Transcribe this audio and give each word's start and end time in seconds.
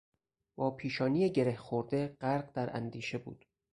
با 0.55 0.71
پیشانی 0.71 1.31
گره 1.31 1.55
خورده 1.55 2.17
غرق 2.21 2.51
در 2.51 2.75
اندیشه 2.77 3.17
بود. 3.17 3.45